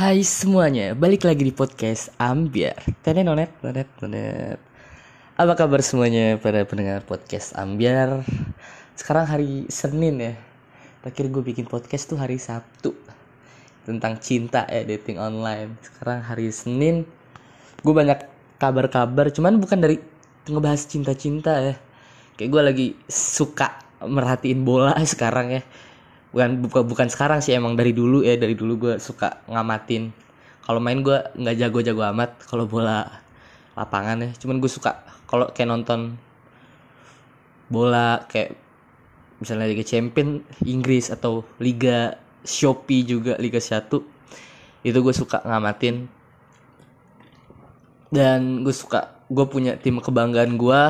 Hai 0.00 0.24
semuanya, 0.24 0.96
balik 0.96 1.28
lagi 1.28 1.44
di 1.44 1.52
podcast 1.52 2.08
Ambiar. 2.16 2.72
Tenenonet, 3.04 3.52
nonet, 3.60 3.84
nonet. 4.00 4.56
Apa 5.36 5.52
kabar 5.52 5.84
semuanya 5.84 6.40
pada 6.40 6.64
pendengar 6.64 7.04
podcast 7.04 7.52
Ambiar? 7.52 8.24
Sekarang 8.96 9.28
hari 9.28 9.68
Senin 9.68 10.16
ya. 10.16 10.40
Terakhir 11.04 11.28
gue 11.28 11.44
bikin 11.44 11.68
podcast 11.68 12.08
tuh 12.08 12.16
hari 12.16 12.40
Sabtu 12.40 12.96
tentang 13.84 14.16
cinta 14.24 14.64
ya 14.72 14.88
dating 14.88 15.20
online. 15.20 15.76
Sekarang 15.84 16.24
hari 16.24 16.48
Senin, 16.48 17.04
gue 17.84 17.92
banyak 17.92 18.24
kabar-kabar, 18.56 19.28
cuman 19.28 19.60
bukan 19.60 19.84
dari 19.84 20.00
ngebahas 20.48 20.80
cinta-cinta 20.88 21.60
ya. 21.60 21.76
Kayak 22.40 22.48
gue 22.48 22.62
lagi 22.64 22.86
suka 23.04 23.76
merhatiin 24.00 24.64
bola 24.64 24.96
sekarang 25.12 25.60
ya 25.60 25.62
bukan 26.30 26.62
bukan 26.62 26.82
bukan 26.86 27.08
sekarang 27.10 27.42
sih 27.42 27.54
emang 27.54 27.74
dari 27.74 27.90
dulu 27.90 28.22
ya 28.22 28.38
dari 28.38 28.54
dulu 28.54 28.88
gue 28.88 28.94
suka 29.02 29.42
ngamatin. 29.50 30.14
Kalau 30.62 30.78
main 30.78 31.02
gue 31.02 31.18
nggak 31.34 31.56
jago-jago 31.58 32.02
amat 32.14 32.46
kalau 32.46 32.70
bola 32.70 33.06
lapangan 33.74 34.22
ya. 34.26 34.30
Cuman 34.38 34.62
gue 34.62 34.70
suka 34.70 35.02
kalau 35.26 35.50
kayak 35.50 35.68
nonton 35.70 36.14
bola 37.70 38.26
kayak 38.30 38.54
misalnya 39.42 39.70
Liga 39.70 39.82
Champion 39.86 40.42
Inggris 40.66 41.10
atau 41.10 41.42
Liga 41.58 42.18
Shopee 42.46 43.04
juga 43.04 43.34
Liga 43.38 43.58
1 43.58 43.90
itu 44.86 44.98
gue 45.02 45.14
suka 45.14 45.42
ngamatin. 45.42 46.06
Dan 48.10 48.62
gue 48.66 48.74
suka 48.74 49.18
gue 49.30 49.46
punya 49.46 49.78
tim 49.78 50.02
kebanggaan 50.02 50.58
gue 50.58 50.82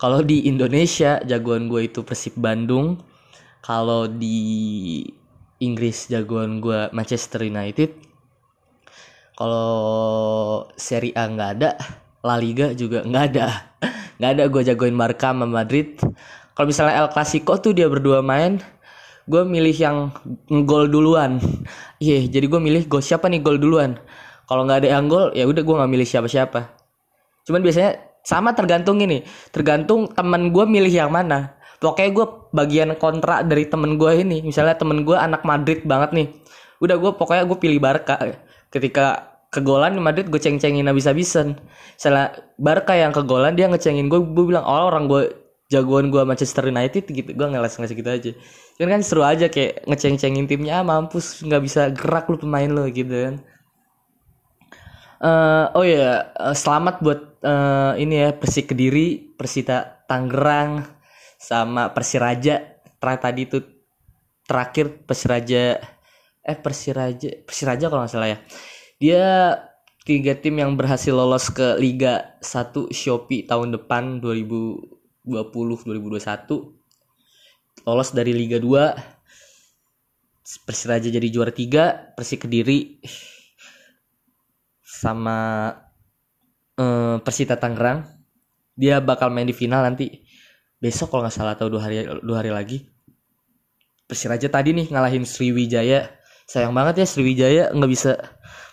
kalau 0.00 0.24
di 0.24 0.48
Indonesia 0.48 1.20
jagoan 1.24 1.68
gue 1.68 1.90
itu 1.92 2.00
Persib 2.00 2.40
Bandung 2.40 2.96
kalau 3.64 4.06
di 4.06 5.02
Inggris 5.58 6.06
jagoan 6.06 6.62
gue 6.62 6.90
Manchester 6.94 7.42
United 7.42 7.90
kalau 9.38 10.66
Serie 10.74 11.14
A 11.14 11.30
nggak 11.30 11.50
ada 11.58 11.70
La 12.26 12.34
Liga 12.34 12.74
juga 12.74 13.06
nggak 13.06 13.24
ada. 13.34 13.46
Nggak 14.18 14.30
ada 14.34 14.44
gue 14.50 14.62
jagoin 14.66 14.98
Barca 14.98 15.30
sama 15.30 15.46
Madrid. 15.46 15.94
Kalau 16.58 16.66
misalnya 16.66 17.06
El 17.06 17.08
Clasico 17.14 17.54
tuh 17.62 17.70
dia 17.70 17.86
berdua 17.86 18.18
main 18.18 18.58
gue 19.30 19.42
milih 19.46 19.76
yang 19.78 20.10
gol 20.66 20.90
duluan. 20.90 21.38
Iya 22.02 22.22
yeah, 22.22 22.22
jadi 22.30 22.46
gue 22.46 22.60
milih 22.62 22.86
gol 22.90 23.02
siapa 23.02 23.30
nih 23.30 23.42
gol 23.42 23.62
duluan? 23.62 23.98
Kalau 24.50 24.66
nggak 24.66 24.86
ada 24.86 24.88
yang 24.98 25.06
gol 25.06 25.30
ya 25.34 25.46
udah 25.46 25.62
gue 25.62 25.74
nggak 25.78 25.90
milih 25.90 26.06
siapa-siapa. 26.06 26.74
Cuman 27.46 27.62
biasanya 27.62 27.98
sama 28.26 28.54
tergantung 28.58 28.98
ini 28.98 29.22
tergantung 29.54 30.10
teman 30.10 30.50
gue 30.50 30.64
milih 30.66 30.90
yang 30.90 31.10
mana 31.14 31.57
pokoknya 31.78 32.10
gue 32.10 32.26
bagian 32.50 32.90
kontra 32.98 33.46
dari 33.46 33.66
temen 33.70 33.96
gue 33.96 34.12
ini. 34.22 34.42
Misalnya 34.42 34.74
temen 34.78 35.06
gue 35.06 35.14
anak 35.14 35.46
Madrid 35.46 35.86
banget 35.86 36.10
nih. 36.14 36.28
Udah 36.82 36.96
gue 36.98 37.10
pokoknya 37.14 37.44
gue 37.46 37.58
pilih 37.58 37.78
Barca. 37.82 38.18
Ketika 38.68 39.38
kegolan 39.48 39.96
di 39.96 40.02
Madrid 40.02 40.26
gue 40.28 40.38
ceng-cengin 40.38 40.86
habis-habisan. 40.86 41.56
Misalnya 41.96 42.36
Barca 42.58 42.94
yang 42.94 43.14
kegolan 43.14 43.54
dia 43.54 43.70
ngecengin 43.70 44.10
gue 44.10 44.20
gue 44.20 44.44
bilang 44.44 44.66
oh 44.66 44.90
orang 44.90 45.08
gue 45.08 45.32
jagoan 45.72 46.10
gue 46.10 46.22
Manchester 46.26 46.68
United 46.68 47.08
gitu. 47.08 47.30
Gue 47.32 47.46
ngeles-ngeles 47.48 47.94
gitu 47.94 48.10
aja. 48.10 48.30
Cuman 48.76 48.98
kan 48.98 49.02
seru 49.02 49.22
aja 49.22 49.46
kayak 49.46 49.86
ngeceng-cengin 49.86 50.46
timnya 50.50 50.82
ah, 50.82 50.84
mampus 50.86 51.42
nggak 51.46 51.62
bisa 51.62 51.82
gerak 51.94 52.26
lu 52.28 52.36
pemain 52.38 52.68
lo 52.68 52.86
gitu 52.90 53.10
kan. 53.14 53.36
Uh, 55.18 55.66
oh 55.74 55.82
ya 55.82 56.30
yeah. 56.30 56.54
selamat 56.54 57.02
buat 57.02 57.42
uh, 57.42 57.98
ini 57.98 58.22
ya 58.22 58.30
Persik 58.38 58.70
Kediri 58.70 59.34
Persita 59.34 60.06
Tangerang 60.06 60.97
sama 61.38 61.94
Persiraja. 61.94 62.82
Terakhir 62.98 63.22
tadi 63.22 63.40
itu 63.46 63.62
terakhir 64.42 65.06
Persiraja 65.06 65.78
eh 66.42 66.58
Persiraja 66.58 67.30
Persiraja 67.46 67.86
kalau 67.86 68.02
nggak 68.02 68.12
salah 68.12 68.34
ya. 68.34 68.38
Dia 68.98 69.24
tiga 70.02 70.34
tim 70.34 70.58
yang 70.58 70.74
berhasil 70.74 71.14
lolos 71.14 71.46
ke 71.54 71.78
Liga 71.78 72.34
1 72.42 72.90
Shopee 72.90 73.46
tahun 73.46 73.78
depan 73.78 74.18
2020 74.18 75.22
2021 75.30 76.78
lolos 77.86 78.10
dari 78.10 78.32
Liga 78.34 78.58
2 78.58 79.18
Persiraja 80.64 81.12
jadi 81.12 81.28
juara 81.28 81.52
3 81.52 82.16
Persik 82.16 82.48
Kediri. 82.48 83.04
Sama 84.80 85.68
eh, 86.80 87.16
Persita 87.20 87.60
Tangerang. 87.60 88.08
Dia 88.72 89.04
bakal 89.04 89.28
main 89.28 89.44
di 89.44 89.52
final 89.52 89.84
nanti 89.84 90.08
besok 90.78 91.10
kalau 91.10 91.26
nggak 91.26 91.34
salah 91.34 91.54
atau 91.58 91.66
dua 91.66 91.82
hari 91.82 92.06
dua 92.22 92.36
hari 92.42 92.50
lagi. 92.54 92.78
Persiraja 94.08 94.48
tadi 94.48 94.72
nih 94.72 94.88
ngalahin 94.88 95.26
Sriwijaya. 95.26 96.08
Sayang 96.48 96.72
banget 96.72 97.04
ya 97.04 97.06
Sriwijaya 97.06 97.64
nggak 97.74 97.90
bisa 97.92 98.16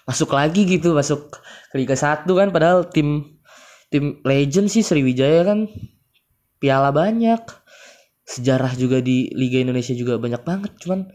masuk 0.06 0.32
lagi 0.32 0.64
gitu 0.64 0.94
masuk 0.94 1.34
ke 1.74 1.76
Liga 1.76 1.98
1 1.98 2.24
kan. 2.30 2.48
Padahal 2.54 2.88
tim 2.88 3.36
tim 3.90 4.22
legend 4.24 4.72
sih 4.72 4.86
Sriwijaya 4.86 5.44
kan. 5.44 5.68
Piala 6.62 6.96
banyak. 6.96 7.42
Sejarah 8.26 8.74
juga 8.74 9.04
di 9.04 9.30
Liga 9.36 9.60
Indonesia 9.60 9.92
juga 9.92 10.16
banyak 10.16 10.42
banget. 10.46 10.72
Cuman 10.80 11.10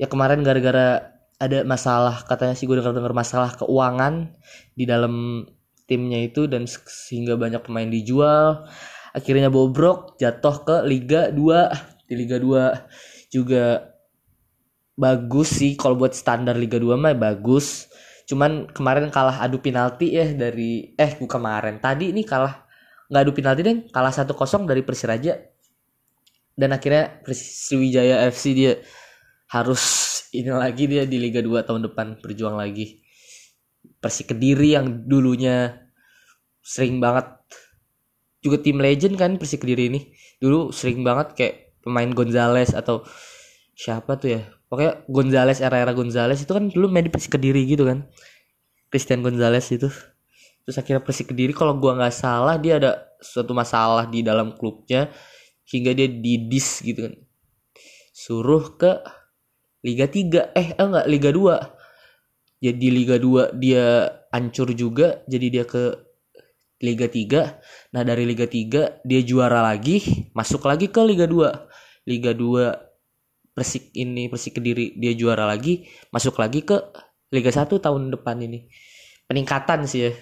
ya 0.00 0.10
kemarin 0.10 0.42
gara-gara 0.42 1.14
ada 1.38 1.62
masalah 1.62 2.26
katanya 2.26 2.58
sih 2.58 2.66
gue 2.66 2.74
dengar 2.74 2.90
dengar 2.90 3.14
masalah 3.14 3.54
keuangan 3.54 4.34
di 4.74 4.82
dalam 4.82 5.46
timnya 5.86 6.26
itu. 6.26 6.50
Dan 6.50 6.66
sehingga 6.66 7.38
banyak 7.38 7.62
pemain 7.62 7.86
dijual 7.86 8.66
akhirnya 9.18 9.50
bobrok 9.50 10.14
jatuh 10.16 10.62
ke 10.62 10.76
Liga 10.86 11.34
2 11.34 12.06
di 12.08 12.14
Liga 12.14 12.38
2 12.38 13.34
juga 13.34 13.92
bagus 14.98 15.60
sih. 15.60 15.74
Kalau 15.74 15.98
buat 15.98 16.14
standar 16.14 16.54
Liga 16.56 16.78
2 16.80 16.94
mah 16.98 17.14
bagus. 17.18 17.90
Cuman 18.28 18.68
kemarin 18.70 19.08
kalah 19.08 19.40
adu 19.40 19.58
penalti 19.58 20.14
ya 20.14 20.30
dari 20.32 20.94
eh 20.96 21.12
bukan 21.16 21.40
kemarin. 21.40 21.80
Tadi 21.82 22.12
ini 22.12 22.22
kalah 22.22 22.64
nggak 23.08 23.22
adu 23.22 23.32
penalti 23.32 23.60
deh. 23.64 23.76
Kalah 23.90 24.12
satu 24.12 24.32
kosong 24.32 24.64
dari 24.64 24.80
Persiraja. 24.86 25.36
Dan 26.58 26.74
akhirnya 26.74 27.22
Sriwijaya 27.30 28.26
FC 28.28 28.50
dia 28.54 28.72
harus 29.48 29.82
ini 30.34 30.50
lagi 30.52 30.84
dia 30.90 31.06
di 31.08 31.16
Liga 31.16 31.40
2 31.40 31.64
tahun 31.64 31.88
depan 31.88 32.18
berjuang 32.20 32.58
lagi. 32.58 33.00
Persik 34.02 34.34
Kediri 34.34 34.74
yang 34.76 35.06
dulunya 35.06 35.88
sering 36.60 37.00
banget 37.00 37.38
juga 38.38 38.62
tim 38.62 38.78
legend 38.78 39.14
kan 39.18 39.36
Persik 39.36 39.66
Kediri 39.66 39.90
ini. 39.90 40.00
Dulu 40.38 40.70
sering 40.70 41.02
banget 41.02 41.34
kayak 41.34 41.54
pemain 41.82 42.08
Gonzales 42.10 42.74
atau 42.74 43.02
siapa 43.74 44.18
tuh 44.18 44.38
ya. 44.38 44.42
Pokoknya 44.68 45.02
Gonzales 45.08 45.58
era-era 45.64 45.96
Gonzales 45.96 46.42
itu 46.42 46.52
kan 46.52 46.70
dulu 46.70 46.86
main 46.90 47.06
di 47.06 47.12
Persik 47.12 47.38
Kediri 47.38 47.66
gitu 47.66 47.88
kan. 47.88 48.06
Christian 48.88 49.20
Gonzales 49.20 49.66
itu. 49.70 49.88
Terus 50.64 50.76
akhirnya 50.76 51.02
Persik 51.02 51.34
Kediri 51.34 51.56
kalau 51.56 51.76
gua 51.76 51.98
nggak 51.98 52.14
salah 52.14 52.56
dia 52.60 52.78
ada 52.78 53.08
suatu 53.18 53.56
masalah 53.56 54.06
di 54.06 54.22
dalam 54.22 54.54
klubnya 54.54 55.10
hingga 55.66 55.92
dia 55.96 56.08
didis 56.08 56.84
gitu 56.84 57.10
kan. 57.10 57.14
Suruh 58.14 58.78
ke 58.78 59.02
Liga 59.82 60.10
3 60.10 60.58
eh 60.58 60.68
enggak 60.74 61.06
Liga 61.06 61.30
2 61.30 61.78
jadi 62.58 62.86
Liga 62.90 63.16
2 63.16 63.54
dia 63.62 64.10
hancur 64.34 64.74
juga 64.74 65.22
jadi 65.30 65.46
dia 65.48 65.64
ke 65.64 66.07
Liga 66.78 67.10
3. 67.10 67.92
Nah, 67.94 68.02
dari 68.06 68.22
Liga 68.22 68.46
3 68.46 69.02
dia 69.02 69.20
juara 69.26 69.62
lagi, 69.62 70.30
masuk 70.30 70.62
lagi 70.66 70.90
ke 70.90 71.00
Liga 71.02 71.26
2. 71.26 72.06
Liga 72.06 72.32
2 72.32 72.88
Persik 73.58 73.90
ini 73.98 74.30
Persik 74.30 74.62
Kediri 74.62 74.94
dia 74.94 75.12
juara 75.18 75.42
lagi, 75.42 75.82
masuk 76.14 76.38
lagi 76.38 76.62
ke 76.62 76.78
Liga 77.34 77.50
1 77.50 77.66
tahun 77.66 78.14
depan 78.14 78.38
ini. 78.38 78.70
Peningkatan 79.26 79.82
sih 79.90 80.06
ya. 80.06 80.12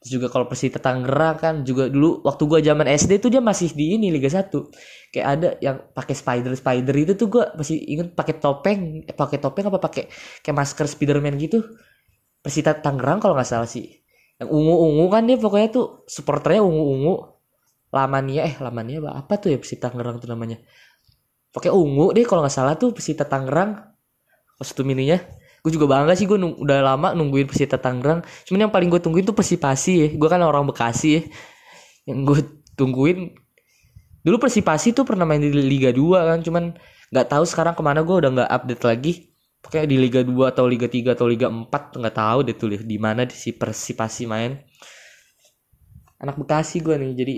Terus 0.00 0.10
juga 0.16 0.32
kalau 0.32 0.48
Persita 0.48 0.80
Tangerang 0.80 1.36
kan 1.36 1.54
juga 1.60 1.92
dulu 1.92 2.24
waktu 2.24 2.42
gua 2.48 2.64
zaman 2.64 2.88
SD 2.88 3.20
tuh 3.20 3.28
dia 3.28 3.44
masih 3.44 3.76
di 3.76 4.00
ini 4.00 4.08
Liga 4.08 4.32
1. 4.32 4.48
Kayak 5.12 5.26
ada 5.28 5.48
yang 5.60 5.76
pakai 5.92 6.16
spider 6.16 6.56
spider 6.56 6.96
itu 6.96 7.12
tuh 7.20 7.28
gua 7.28 7.52
masih 7.52 7.76
inget 7.76 8.16
pakai 8.16 8.40
topeng, 8.40 9.04
eh, 9.04 9.12
pakai 9.12 9.36
topeng 9.36 9.68
apa 9.68 9.76
pakai 9.76 10.08
kayak 10.40 10.56
masker 10.56 10.88
Spiderman 10.88 11.36
gitu. 11.36 11.60
Persita 12.40 12.72
Tangerang 12.80 13.20
kalau 13.20 13.36
nggak 13.36 13.44
salah 13.44 13.68
sih 13.68 13.99
yang 14.40 14.48
ungu-ungu 14.48 15.04
kan 15.12 15.22
dia 15.28 15.36
pokoknya 15.36 15.68
tuh 15.68 15.86
supporternya 16.08 16.64
ungu-ungu. 16.64 17.36
Lamania 17.90 18.46
eh 18.46 18.54
Lamania 18.62 19.02
apa 19.10 19.34
tuh 19.36 19.50
ya 19.52 19.58
Persita 19.60 19.90
Tangerang 19.90 20.22
tuh 20.22 20.30
namanya. 20.30 20.62
Pokoknya 21.50 21.74
ungu 21.74 22.14
deh 22.14 22.24
kalau 22.24 22.40
nggak 22.46 22.54
salah 22.54 22.74
tuh 22.80 22.96
Persita 22.96 23.28
Tangerang. 23.28 23.76
Kostum 24.56 24.88
ininya 24.88 25.20
gue 25.60 25.68
juga 25.76 25.84
bangga 25.92 26.16
sih 26.16 26.24
gue 26.24 26.40
udah 26.40 26.78
lama 26.80 27.12
nungguin 27.12 27.44
Persita 27.50 27.76
Tangerang. 27.76 28.24
Cuman 28.48 28.64
yang 28.64 28.72
paling 28.72 28.88
gue 28.88 29.00
tungguin 29.02 29.28
tuh 29.28 29.36
Persipasi 29.36 29.92
ya. 29.92 30.08
Gue 30.16 30.28
kan 30.30 30.40
orang 30.40 30.64
Bekasi 30.64 31.08
ya. 31.20 31.22
Yang 32.08 32.18
gue 32.24 32.40
tungguin 32.80 33.36
dulu 34.24 34.36
Persipasi 34.40 34.96
tuh 34.96 35.04
pernah 35.04 35.28
main 35.28 35.42
di 35.42 35.52
Liga 35.52 35.92
2 35.92 36.00
kan. 36.16 36.38
Cuman 36.40 36.78
nggak 37.10 37.26
tahu 37.28 37.44
sekarang 37.44 37.74
ke 37.76 37.82
mana 37.84 38.00
gue 38.06 38.16
udah 38.16 38.30
nggak 38.32 38.50
update 38.54 38.84
lagi 38.86 39.29
pokoknya 39.60 39.86
di 39.86 39.96
Liga 40.00 40.20
2 40.24 40.32
atau 40.52 40.64
Liga 40.64 40.88
3 40.88 41.14
atau 41.14 41.26
Liga 41.28 41.52
4 41.52 42.00
nggak 42.00 42.16
tahu 42.16 42.38
deh 42.48 42.56
tuh 42.56 42.68
di 42.80 42.98
mana 42.98 43.28
si 43.28 43.52
Persipasi 43.52 44.24
main. 44.24 44.56
Anak 46.20 46.36
Bekasi 46.36 46.84
gue 46.84 46.96
nih 46.96 47.12
jadi 47.16 47.36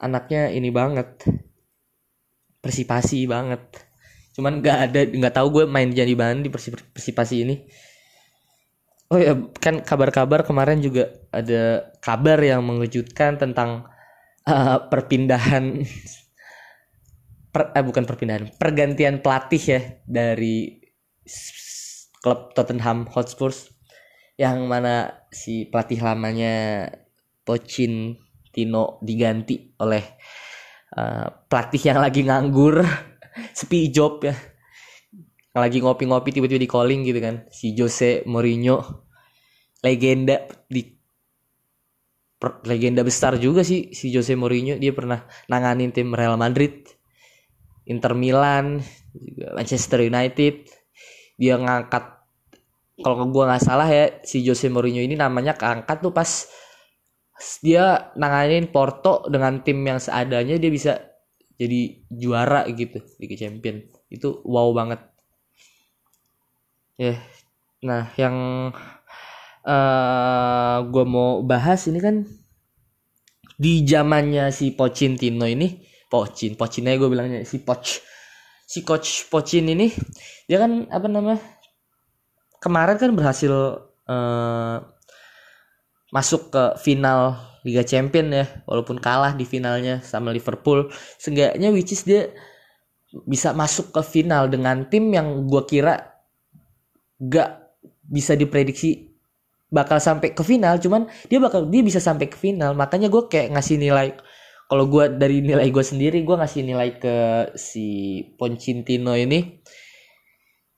anaknya 0.00 0.52
ini 0.52 0.68
banget. 0.68 1.24
Persipasi 2.62 3.26
banget. 3.26 3.60
Cuman 4.36 4.60
nggak 4.60 4.78
ada 4.88 5.00
nggak 5.08 5.34
tahu 5.34 5.48
gue 5.60 5.64
main 5.68 5.88
di 5.92 6.16
mana 6.16 6.40
di 6.40 6.48
Persipasi 6.48 7.36
ini. 7.44 7.56
Oh 9.12 9.20
ya, 9.20 9.36
kan 9.60 9.84
kabar-kabar 9.84 10.40
kemarin 10.40 10.80
juga 10.80 11.12
ada 11.28 11.92
kabar 12.00 12.40
yang 12.40 12.64
mengejutkan 12.64 13.36
tentang 13.36 13.84
uh, 14.48 14.88
perpindahan 14.88 15.84
per, 17.52 17.76
eh, 17.76 17.84
bukan 17.84 18.08
perpindahan, 18.08 18.56
pergantian 18.56 19.20
pelatih 19.20 19.60
ya 19.60 19.80
dari 20.08 20.81
klub 22.22 22.54
Tottenham 22.54 23.10
Hotspur 23.10 23.50
yang 24.38 24.66
mana 24.70 25.26
si 25.28 25.66
pelatih 25.68 26.00
lamanya 26.00 26.86
Pochettino 27.42 29.02
diganti 29.02 29.74
oleh 29.82 30.04
uh, 30.94 31.26
pelatih 31.46 31.82
yang 31.82 31.98
lagi 31.98 32.22
nganggur 32.22 32.82
sepi 33.58 33.90
job 33.90 34.22
ya. 34.22 34.34
Lagi 35.52 35.84
ngopi-ngopi 35.84 36.32
tiba-tiba 36.32 36.56
di 36.62 36.70
calling 36.70 37.04
gitu 37.04 37.20
kan. 37.20 37.44
Si 37.52 37.76
Jose 37.76 38.24
Mourinho 38.24 39.04
legenda 39.84 40.48
di 40.64 40.80
legenda 42.66 43.04
besar 43.04 43.36
juga 43.36 43.60
sih 43.60 43.92
si 43.92 44.08
Jose 44.08 44.32
Mourinho. 44.32 44.80
Dia 44.80 44.96
pernah 44.96 45.28
nanganin 45.52 45.92
tim 45.92 46.14
Real 46.16 46.40
Madrid 46.40 46.88
Inter 47.84 48.14
Milan 48.14 48.80
juga 49.12 49.52
Manchester 49.52 50.06
United 50.06 50.81
dia 51.36 51.56
ngangkat. 51.58 52.22
Kalau 53.02 53.26
gue 53.26 53.44
nggak 53.44 53.62
salah 53.64 53.88
ya 53.88 54.22
si 54.22 54.44
Jose 54.44 54.68
Mourinho 54.68 55.02
ini 55.02 55.16
namanya 55.16 55.56
keangkat 55.56 56.04
tuh 56.04 56.12
pas 56.14 56.28
dia 57.64 58.14
nanganin 58.14 58.70
Porto 58.70 59.26
dengan 59.26 59.58
tim 59.66 59.82
yang 59.82 59.98
seadanya 59.98 60.54
dia 60.60 60.70
bisa 60.70 61.00
jadi 61.58 62.06
juara 62.12 62.68
gitu 62.70 63.02
Liga 63.18 63.34
Champion. 63.34 63.82
Itu 64.12 64.44
wow 64.46 64.70
banget. 64.76 65.00
Ya 67.00 67.16
yeah. 67.16 67.18
nah 67.82 68.02
yang 68.14 68.36
uh, 69.66 69.72
eh, 69.72 70.76
gue 70.86 71.04
mau 71.08 71.42
bahas 71.42 71.90
ini 71.90 71.98
kan 71.98 72.22
di 73.58 73.82
zamannya 73.82 74.50
si 74.54 74.74
Pochettino 74.74 75.46
ini 75.46 75.82
Pochin 76.12 76.58
Pochinnya 76.60 77.00
gue 77.00 77.08
bilangnya 77.08 77.40
si 77.48 77.64
Poch 77.64 78.04
si 78.72 78.80
coach 78.80 79.28
Pochin 79.28 79.68
ini 79.68 79.92
dia 80.48 80.56
kan 80.56 80.88
apa 80.88 81.04
nama 81.04 81.36
kemarin 82.56 82.96
kan 82.96 83.12
berhasil 83.12 83.52
uh, 84.08 84.76
masuk 86.08 86.48
ke 86.48 86.64
final 86.80 87.36
Liga 87.68 87.84
Champion 87.84 88.32
ya 88.32 88.48
walaupun 88.64 88.96
kalah 88.96 89.36
di 89.36 89.44
finalnya 89.44 90.00
sama 90.00 90.32
Liverpool. 90.32 90.88
Seenggaknya 91.20 91.68
which 91.68 91.92
is 91.92 92.02
dia 92.08 92.32
bisa 93.28 93.52
masuk 93.52 93.92
ke 93.92 94.00
final 94.00 94.48
dengan 94.48 94.88
tim 94.88 95.12
yang 95.12 95.44
gue 95.44 95.62
kira 95.68 96.16
gak 97.20 97.76
bisa 98.08 98.34
diprediksi 98.34 99.12
bakal 99.72 100.00
sampai 100.00 100.32
ke 100.32 100.42
final 100.44 100.76
cuman 100.80 101.08
dia 101.28 101.38
bakal 101.40 101.68
dia 101.68 101.84
bisa 101.84 102.00
sampai 102.00 102.26
ke 102.26 102.40
final. 102.40 102.72
Makanya 102.72 103.12
gue 103.12 103.28
kayak 103.28 103.52
ngasih 103.52 103.76
nilai 103.78 104.16
kalau 104.70 104.84
gue 104.88 105.04
dari 105.14 105.40
nilai 105.40 105.68
gue 105.68 105.84
sendiri 105.84 106.22
gue 106.22 106.36
ngasih 106.36 106.62
nilai 106.64 106.98
ke 106.98 107.16
si 107.58 108.20
Poncintino 108.36 109.14
ini. 109.16 109.62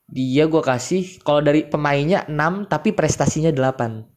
Dia 0.04 0.46
gue 0.46 0.60
kasih 0.60 1.24
kalau 1.24 1.40
dari 1.40 1.64
pemainnya 1.64 2.28
6 2.28 2.68
tapi 2.68 2.92
prestasinya 2.92 3.48
8 3.50 4.14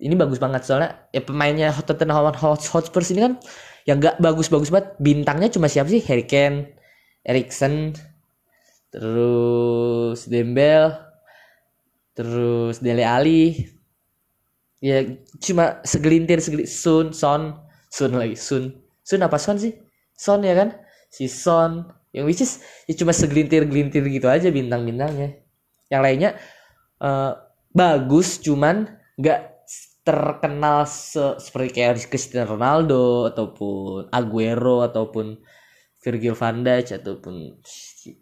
ini 0.00 0.16
bagus 0.16 0.40
banget 0.40 0.64
soalnya 0.64 0.96
ya 1.12 1.20
pemainnya 1.20 1.68
Tottenham 1.84 2.32
Hotspur 2.32 3.04
ini 3.12 3.20
kan 3.20 3.32
yang 3.84 4.00
gak 4.00 4.16
bagus-bagus 4.20 4.72
banget. 4.72 4.96
Bintangnya 5.00 5.48
cuma 5.52 5.68
siapa 5.68 5.88
sih? 5.92 6.00
Harry 6.08 6.24
Kane 6.24 6.72
Erikson 7.24 7.92
terus 8.90 10.26
Dembel 10.26 10.90
terus 12.16 12.82
Dele 12.82 13.06
Ali 13.06 13.70
ya 14.82 15.04
cuma 15.38 15.78
segelintir 15.86 16.42
segelintir 16.42 16.66
Sun 16.66 17.12
Son 17.14 17.60
Sun 17.90 18.14
lagi. 18.14 18.38
Sun. 18.38 18.78
Sun 19.02 19.20
apa 19.26 19.36
Son 19.36 19.58
sih? 19.58 19.74
Son 20.14 20.40
ya 20.46 20.54
kan? 20.54 20.78
Si 21.10 21.26
Son 21.26 21.90
yang 22.10 22.26
which 22.26 22.42
is 22.42 22.58
ya 22.90 22.94
cuma 22.98 23.14
segelintir 23.14 23.66
gelintir 23.70 24.02
gitu 24.06 24.26
aja 24.30 24.50
bintang-bintangnya. 24.50 25.42
Yang 25.90 26.02
lainnya 26.02 26.30
uh, 27.02 27.34
bagus 27.70 28.38
cuman 28.38 28.86
nggak 29.18 29.50
terkenal 30.00 30.88
se 30.88 31.38
seperti 31.38 31.82
kayak 31.82 32.08
Cristiano 32.08 32.56
Ronaldo 32.56 33.30
ataupun 33.30 34.10
Aguero 34.10 34.82
ataupun 34.82 35.38
Virgil 36.00 36.32
van 36.32 36.64
Dijk 36.64 37.04
ataupun 37.04 37.60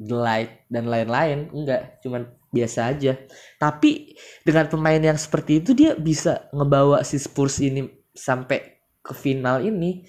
The 0.02 0.16
Light 0.18 0.66
dan 0.66 0.90
lain-lain. 0.90 1.54
Enggak 1.54 2.02
cuman 2.02 2.26
biasa 2.50 2.92
aja. 2.92 3.14
Tapi 3.56 4.18
dengan 4.42 4.66
pemain 4.66 4.98
yang 4.98 5.16
seperti 5.16 5.62
itu 5.62 5.70
dia 5.72 5.94
bisa 5.94 6.50
ngebawa 6.50 7.06
si 7.06 7.16
Spurs 7.16 7.62
ini 7.62 7.86
sampai 8.10 8.77
ke 9.08 9.16
final 9.16 9.64
ini. 9.64 10.04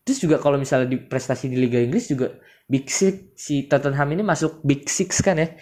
Terus 0.00 0.24
juga 0.24 0.40
kalau 0.40 0.56
misalnya 0.56 0.88
di 0.88 0.96
prestasi 1.04 1.52
di 1.52 1.60
Liga 1.60 1.76
Inggris 1.76 2.08
juga 2.08 2.32
Big 2.64 2.88
Six 2.88 3.36
si 3.36 3.68
Tottenham 3.68 4.08
ini 4.16 4.24
masuk 4.24 4.64
Big 4.64 4.88
Six 4.88 5.20
kan 5.20 5.36
ya. 5.36 5.52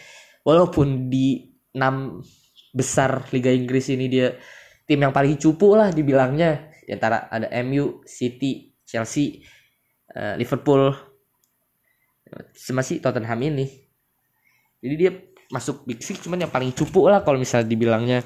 Walaupun 0.46 1.10
di 1.10 1.50
enam 1.74 2.22
besar 2.70 3.26
Liga 3.34 3.50
Inggris 3.50 3.90
ini 3.90 4.06
dia 4.06 4.38
tim 4.86 5.02
yang 5.02 5.10
paling 5.10 5.34
cupu 5.34 5.74
lah 5.74 5.90
dibilangnya. 5.90 6.70
Di 6.86 6.94
antara 6.94 7.26
ada 7.26 7.50
MU, 7.66 8.06
City, 8.06 8.70
Chelsea, 8.86 9.42
uh, 10.14 10.38
Liverpool, 10.38 10.94
masih 12.70 13.02
Tottenham 13.02 13.42
ini. 13.42 13.66
Jadi 14.78 14.94
dia 14.94 15.10
masuk 15.50 15.82
Big 15.86 16.02
Six 16.02 16.22
cuman 16.22 16.46
yang 16.46 16.52
paling 16.54 16.70
cupu 16.74 17.06
lah 17.06 17.22
kalau 17.26 17.38
misalnya 17.38 17.66
dibilangnya 17.70 18.22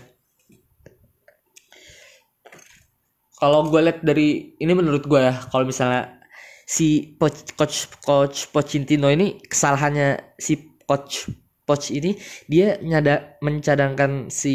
kalau 3.41 3.67
gue 3.73 3.81
lihat 3.81 4.05
dari 4.05 4.55
ini 4.61 4.73
menurut 4.77 5.09
gue 5.09 5.21
ya 5.21 5.35
kalau 5.49 5.65
misalnya 5.65 6.21
si 6.69 7.17
coach 7.17 7.57
coach 7.57 7.89
coach 8.05 8.39
Pochettino 8.53 9.09
ini 9.11 9.41
kesalahannya 9.43 10.37
si 10.39 10.79
coach 10.87 11.33
coach 11.65 11.91
ini 11.91 12.15
dia 12.47 12.79
nyada 12.79 13.41
mencadangkan 13.41 14.29
si 14.29 14.55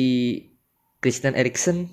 Christian 1.02 1.36
Eriksen 1.36 1.90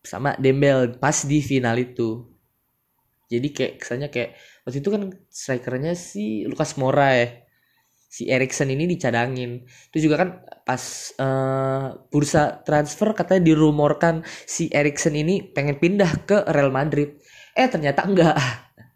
sama 0.00 0.34
Dembel 0.40 0.96
pas 0.96 1.14
di 1.28 1.44
final 1.44 1.76
itu. 1.76 2.24
Jadi 3.30 3.48
kayak 3.54 3.74
kesannya 3.78 4.08
kayak 4.10 4.34
waktu 4.66 4.82
itu 4.82 4.90
kan 4.90 5.02
strikernya 5.30 5.92
si 5.94 6.42
Lukas 6.50 6.74
Moura 6.80 7.14
ya 7.14 7.39
si 8.10 8.26
Erikson 8.26 8.74
ini 8.74 8.90
dicadangin. 8.90 9.62
Itu 9.94 10.10
juga 10.10 10.26
kan 10.26 10.42
pas 10.66 11.14
uh, 11.22 11.94
bursa 12.10 12.58
transfer 12.66 13.14
katanya 13.14 13.54
dirumorkan 13.54 14.26
si 14.26 14.66
Erikson 14.74 15.14
ini 15.14 15.46
pengen 15.54 15.78
pindah 15.78 16.26
ke 16.26 16.42
Real 16.50 16.74
Madrid. 16.74 17.22
Eh 17.54 17.70
ternyata 17.70 18.02
enggak. 18.02 18.34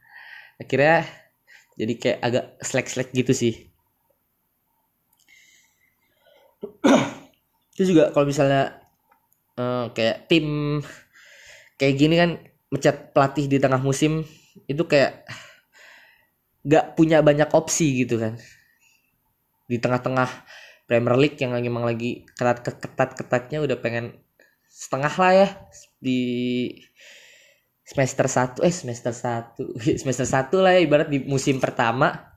Akhirnya 0.60 1.06
jadi 1.78 1.94
kayak 1.94 2.18
agak 2.18 2.44
slack-slack 2.58 3.14
gitu 3.14 3.30
sih. 3.30 3.70
Itu 7.78 7.94
juga 7.94 8.10
kalau 8.10 8.26
misalnya 8.26 8.82
uh, 9.58 9.94
kayak 9.94 10.26
tim 10.26 10.78
kayak 11.78 11.94
gini 11.98 12.14
kan 12.18 12.30
mecat 12.70 13.14
pelatih 13.14 13.46
di 13.46 13.58
tengah 13.58 13.78
musim 13.82 14.26
itu 14.70 14.82
kayak 14.86 15.26
gak 16.64 16.94
punya 16.94 17.20
banyak 17.20 17.50
opsi 17.50 18.06
gitu 18.06 18.18
kan 18.18 18.38
di 19.64 19.76
tengah-tengah 19.80 20.28
Premier 20.84 21.16
League 21.16 21.40
yang 21.40 21.56
lagi 21.56 21.66
emang 21.72 21.84
lagi 21.88 22.28
ketat 22.36 22.60
ketat 22.60 23.10
ketatnya 23.16 23.64
udah 23.64 23.80
pengen 23.80 24.12
setengah 24.68 25.14
lah 25.16 25.32
ya 25.32 25.48
di 25.96 26.20
semester 27.84 28.26
satu 28.28 28.64
eh 28.64 28.72
semester 28.72 29.12
satu 29.12 29.64
semester 30.00 30.26
satu 30.28 30.64
lah 30.64 30.76
ya 30.76 30.80
ibarat 30.84 31.08
di 31.08 31.24
musim 31.24 31.60
pertama. 31.60 32.32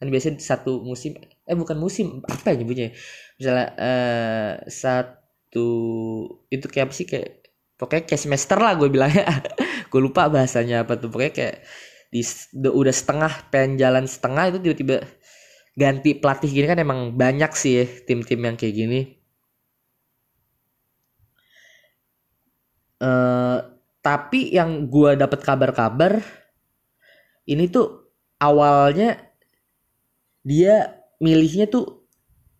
Kan 0.00 0.10
biasanya 0.10 0.42
satu 0.42 0.82
musim 0.82 1.14
eh 1.46 1.56
bukan 1.56 1.78
musim 1.78 2.20
apa 2.26 2.52
ya 2.52 2.60
nyebutnya? 2.60 2.90
Misalnya 3.38 3.66
eh, 3.78 4.52
satu 4.66 5.68
itu 6.50 6.66
kayak 6.66 6.90
apa 6.90 6.94
sih 6.96 7.06
kayak 7.06 7.42
pokoknya 7.78 8.04
kayak 8.10 8.22
semester 8.22 8.58
lah 8.58 8.74
gue 8.74 8.88
bilangnya 8.90 9.26
gue 9.90 10.00
lupa 10.02 10.26
bahasanya 10.26 10.82
apa 10.86 10.98
tuh 10.98 11.10
pokoknya 11.10 11.34
kayak 11.34 11.56
di 12.12 12.20
udah 12.68 12.92
setengah 12.92 13.32
pengen 13.48 13.80
jalan 13.80 14.04
setengah 14.04 14.52
itu 14.52 14.58
tiba-tiba 14.60 14.96
ganti 15.72 16.16
pelatih 16.16 16.50
gini 16.52 16.66
kan 16.68 16.80
emang 16.80 17.16
banyak 17.16 17.52
sih 17.56 17.72
ya, 17.82 17.84
tim-tim 18.04 18.40
yang 18.44 18.56
kayak 18.56 18.76
gini. 18.76 19.00
Uh, 23.02 23.58
tapi 24.02 24.54
yang 24.54 24.86
gue 24.86 25.18
dapat 25.18 25.42
kabar-kabar 25.42 26.22
ini 27.50 27.66
tuh 27.66 28.14
awalnya 28.38 29.18
dia 30.42 31.02
milihnya 31.22 31.66
tuh 31.70 32.06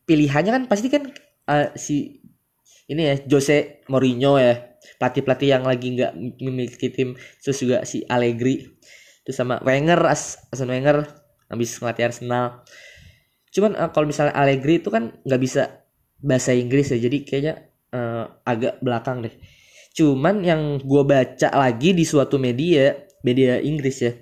pilihannya 0.07 0.51
kan 0.51 0.65
pasti 0.71 0.91
kan 0.91 1.11
uh, 1.51 1.71
si 1.79 2.23
ini 2.91 3.03
ya 3.07 3.15
Jose 3.27 3.83
Mourinho 3.87 4.39
ya 4.39 4.79
pelatih-pelatih 4.99 5.49
yang 5.51 5.65
lagi 5.67 5.95
nggak 5.95 6.13
memiliki 6.43 6.91
tim 6.91 7.15
terus 7.43 7.59
juga 7.63 7.87
si 7.87 8.03
Allegri 8.07 8.67
terus 9.23 9.39
sama 9.39 9.63
Wenger 9.63 9.99
As 10.07 10.43
Arsene 10.51 10.75
Wenger 10.75 11.07
habis 11.51 11.79
ngelatih 11.79 12.11
Arsenal 12.11 12.67
cuman 13.53 13.77
uh, 13.77 13.91
kalau 13.93 14.09
misalnya 14.09 14.33
Allegri 14.33 14.81
itu 14.81 14.89
kan 14.89 15.13
nggak 15.23 15.41
bisa 15.41 15.85
bahasa 16.19 16.57
Inggris 16.57 16.91
ya 16.91 16.99
jadi 16.99 17.19
kayaknya 17.23 17.55
uh, 17.93 18.25
agak 18.49 18.81
belakang 18.81 19.23
deh. 19.23 19.35
Cuman 19.93 20.41
yang 20.41 20.81
gue 20.81 21.03
baca 21.05 21.49
lagi 21.53 21.93
di 21.93 22.09
suatu 22.09 22.41
media 22.41 22.97
media 23.23 23.61
Inggris 23.61 23.97
ya 24.03 24.13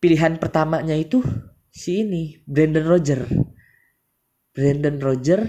pilihan 0.00 0.36
pertamanya 0.36 0.92
itu 0.96 1.20
si 1.72 2.04
ini 2.04 2.40
Brandon 2.44 2.84
Roger 2.84 3.24
Brandon 4.52 4.96
Roger 5.00 5.40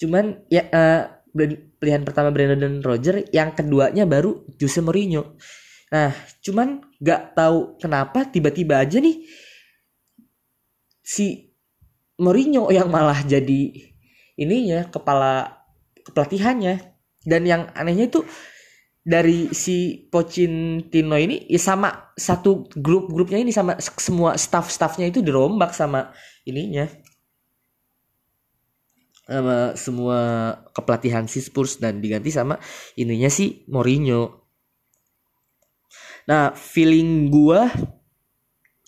cuman 0.00 0.48
ya 0.48 0.64
uh, 0.66 1.02
pilihan 1.78 2.02
pertama 2.02 2.32
Brandon 2.32 2.80
Roger 2.80 3.24
yang 3.32 3.52
keduanya 3.56 4.04
baru 4.04 4.44
Jose 4.56 4.80
Mourinho. 4.80 5.36
Nah 5.92 6.12
cuman 6.40 6.80
gak 6.98 7.36
tahu 7.36 7.76
kenapa 7.76 8.28
tiba-tiba 8.28 8.80
aja 8.80 8.96
nih 8.96 9.28
si 11.04 11.51
Mourinho 12.22 12.70
yang 12.70 12.86
malah 12.86 13.18
jadi 13.26 13.74
ininya 14.38 14.86
kepala 14.86 15.58
kepelatihannya 16.06 16.78
dan 17.26 17.42
yang 17.42 17.62
anehnya 17.74 18.06
itu 18.06 18.22
dari 19.02 19.50
si 19.50 20.06
Pochettino 20.06 21.18
ini 21.18 21.50
ya 21.50 21.58
sama 21.58 22.14
satu 22.14 22.70
grup-grupnya 22.78 23.42
ini 23.42 23.50
sama 23.50 23.74
semua 23.82 24.38
staff-staffnya 24.38 25.10
itu 25.10 25.18
dirombak 25.18 25.74
sama 25.74 26.14
ininya 26.46 26.86
sama 29.26 29.74
semua 29.74 30.18
kepelatihan 30.70 31.26
si 31.26 31.42
Spurs 31.42 31.78
dan 31.82 31.98
diganti 32.02 32.30
sama 32.30 32.58
ininya 32.98 33.30
si 33.30 33.64
Mourinho. 33.70 34.42
Nah, 36.26 36.54
feeling 36.54 37.30
gua 37.30 37.70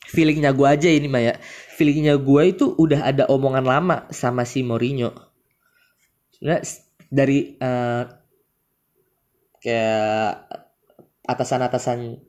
feelingnya 0.08 0.52
gua 0.52 0.76
aja 0.76 0.88
ini 0.88 1.08
Maya. 1.08 1.36
Feelingnya 1.74 2.16
gua 2.20 2.46
itu 2.48 2.72
udah 2.76 3.04
ada 3.04 3.24
omongan 3.28 3.64
lama 3.64 3.96
sama 4.12 4.44
si 4.44 4.62
Mourinho. 4.62 5.10
Sebenarnya 6.34 6.62
dari 7.08 7.54
uh, 7.62 8.04
kayak 9.64 10.32
atasan-atasan 11.24 12.20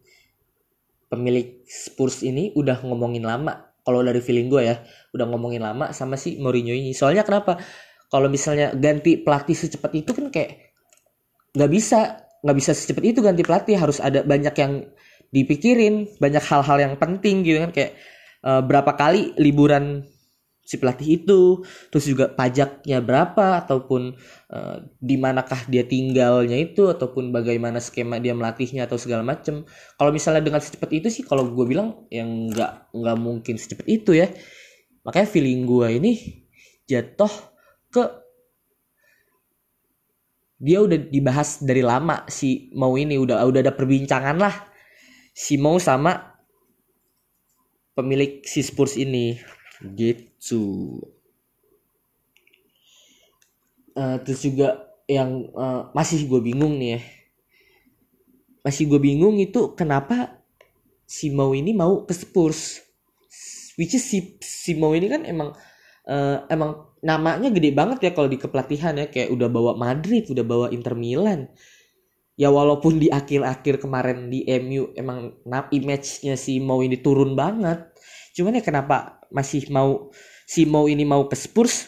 pemilik 1.11 1.63
Spurs 1.67 2.23
ini 2.23 2.55
udah 2.55 2.79
ngomongin 2.85 3.27
lama. 3.27 3.75
Kalau 3.85 4.01
dari 4.01 4.17
feeling 4.17 4.49
gue 4.49 4.65
ya 4.65 4.81
udah 5.13 5.29
ngomongin 5.29 5.61
lama 5.61 5.93
sama 5.93 6.17
si 6.17 6.41
Mourinho 6.41 6.73
ini. 6.73 6.95
Soalnya 6.95 7.21
kenapa? 7.21 7.61
Kalau 8.09 8.31
misalnya 8.31 8.73
ganti 8.73 9.21
pelatih 9.21 9.53
secepat 9.53 9.91
itu 9.93 10.15
kan 10.15 10.31
kayak 10.33 10.73
nggak 11.53 11.71
bisa. 11.71 12.23
Nggak 12.45 12.57
bisa 12.61 12.71
secepat 12.73 13.03
itu 13.05 13.19
ganti 13.21 13.41
pelatih. 13.45 13.77
Harus 13.77 14.01
ada 14.01 14.25
banyak 14.25 14.55
yang 14.57 14.73
dipikirin 15.35 16.07
banyak 16.23 16.43
hal-hal 16.47 16.77
yang 16.79 16.95
penting 16.95 17.43
gitu 17.43 17.59
kan 17.59 17.75
kayak 17.75 17.99
uh, 18.47 18.63
berapa 18.63 18.95
kali 18.95 19.35
liburan 19.35 20.07
si 20.65 20.81
pelatih 20.81 21.21
itu 21.21 21.61
terus 21.93 22.09
juga 22.09 22.25
pajaknya 22.33 22.97
berapa 22.97 23.61
ataupun 23.61 24.17
uh, 24.49 24.81
di 24.97 25.15
manakah 25.19 25.61
dia 25.69 25.85
tinggalnya 25.85 26.57
itu 26.57 26.89
ataupun 26.89 27.29
bagaimana 27.29 27.77
skema 27.77 28.17
dia 28.17 28.33
melatihnya 28.33 28.89
atau 28.89 28.97
segala 28.97 29.21
macem. 29.21 29.61
Kalau 29.93 30.09
misalnya 30.09 30.41
dengan 30.41 30.63
secepat 30.63 30.89
itu 30.89 31.07
sih 31.13 31.21
kalau 31.21 31.45
gue 31.53 31.65
bilang 31.69 32.09
yang 32.09 32.49
nggak 32.49 32.97
nggak 32.97 33.17
mungkin 33.21 33.61
secepat 33.61 33.85
itu 33.85 34.17
ya. 34.17 34.33
Makanya 35.05 35.27
feeling 35.29 35.69
gue 35.69 35.87
ini 36.01 36.11
jatuh 36.89 37.29
ke 37.93 38.03
dia 40.57 40.81
udah 40.81 40.97
dibahas 40.97 41.61
dari 41.61 41.85
lama 41.85 42.25
si 42.25 42.73
mau 42.73 42.97
ini 42.97 43.21
udah 43.21 43.45
udah 43.45 43.61
ada 43.61 43.73
perbincangan 43.75 44.39
lah 44.39 44.74
si 45.35 45.59
mau 45.59 45.75
sama 45.83 46.39
pemilik 47.91 48.39
si 48.47 48.63
Spurs 48.63 48.95
ini. 48.95 49.35
Gitu. 49.83 50.63
Uh, 53.95 54.15
terus 54.23 54.47
juga 54.47 54.95
yang 55.11 55.51
uh, 55.51 55.91
masih 55.91 56.23
gue 56.31 56.39
bingung 56.39 56.79
nih 56.79 56.97
ya. 56.97 57.01
Masih 58.63 58.87
gue 58.87 58.97
bingung 58.97 59.37
itu 59.37 59.75
kenapa 59.77 60.41
si 61.05 61.29
Mau 61.29 61.53
ini 61.53 61.75
mau 61.75 62.01
ke 62.07 62.15
Spurs. 62.15 62.81
Which 63.77 63.93
is 63.93 64.07
si 64.07 64.39
si 64.41 64.73
Mau 64.73 64.95
ini 64.97 65.05
kan 65.05 65.21
emang 65.27 65.53
uh, 66.09 66.37
emang 66.49 66.89
namanya 67.05 67.53
gede 67.53 67.69
banget 67.75 68.01
ya 68.01 68.11
kalau 68.17 68.25
di 68.25 68.41
kepelatihan 68.41 68.97
ya. 68.97 69.05
Kayak 69.05 69.35
udah 69.37 69.47
bawa 69.51 69.71
Madrid 69.77 70.25
udah 70.31 70.41
bawa 70.41 70.65
Inter 70.73 70.97
Milan 70.97 71.53
ya 72.35 72.51
walaupun 72.51 72.99
di 72.99 73.07
akhir-akhir 73.07 73.79
kemarin 73.79 74.27
di 74.27 74.43
MU 74.59 74.91
emang 74.95 75.39
image-nya 75.71 76.35
si 76.35 76.59
Mau 76.59 76.83
ini 76.83 76.99
turun 76.99 77.33
banget. 77.33 77.95
Cuman 78.35 78.59
ya 78.59 78.63
kenapa 78.63 79.23
masih 79.31 79.71
mau 79.71 80.11
si 80.43 80.67
mau 80.67 80.85
ini 80.91 81.07
mau 81.07 81.25
ke 81.31 81.35
Spurs? 81.39 81.87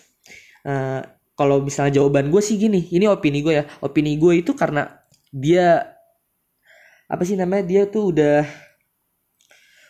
Uh, 0.64 1.04
kalau 1.38 1.62
misalnya 1.62 2.02
jawaban 2.02 2.34
gue 2.34 2.42
sih 2.42 2.58
gini 2.58 2.88
ini 2.96 3.06
opini 3.06 3.44
gue 3.44 3.54
ya. 3.62 3.64
Opini 3.84 4.16
gue 4.16 4.42
itu 4.42 4.56
karena 4.56 4.88
dia 5.30 5.84
apa 7.08 7.24
sih 7.24 7.36
namanya 7.36 7.64
dia 7.68 7.84
tuh 7.88 8.16
udah 8.16 8.44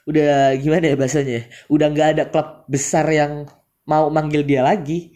udah 0.10 0.56
gimana 0.58 0.94
ya 0.94 0.96
bahasanya 0.96 1.42
udah 1.68 1.88
nggak 1.92 2.10
ada 2.18 2.24
klub 2.30 2.64
besar 2.70 3.06
yang 3.14 3.46
mau 3.86 4.10
manggil 4.10 4.42
dia 4.42 4.66
lagi. 4.66 5.14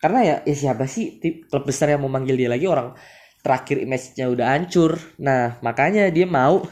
Karena 0.00 0.20
ya 0.24 0.36
ya 0.48 0.56
siapa 0.56 0.88
sih 0.88 1.20
klub 1.46 1.68
besar 1.68 1.92
yang 1.92 2.00
mau 2.02 2.10
manggil 2.10 2.34
dia 2.34 2.48
lagi? 2.48 2.66
Orang 2.66 2.96
terakhir 3.42 3.82
image-nya 3.82 4.30
udah 4.30 4.46
hancur. 4.56 4.96
Nah 5.18 5.58
makanya 5.60 6.08
dia 6.08 6.24
mau 6.24 6.62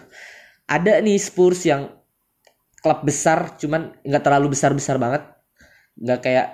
ada 0.70 1.02
nih 1.02 1.18
Spurs 1.18 1.66
yang 1.66 1.90
klub 2.80 3.04
besar 3.04 3.58
cuman 3.60 3.92
nggak 4.06 4.22
terlalu 4.24 4.54
besar 4.54 4.72
besar 4.72 4.96
banget. 4.96 5.26
Nggak 5.98 6.20
kayak 6.22 6.46